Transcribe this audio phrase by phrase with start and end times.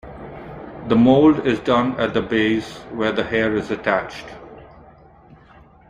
[0.87, 4.25] The mold is done at the base where the hair is attached.